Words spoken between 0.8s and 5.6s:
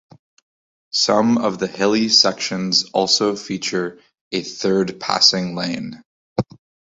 Some of the hilly sections also feature a third passing